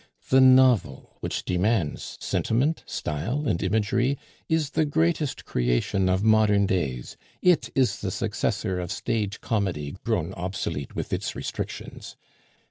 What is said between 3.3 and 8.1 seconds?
and imagery, is the greatest creation of modern days; it is the